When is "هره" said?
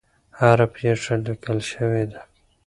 0.39-0.67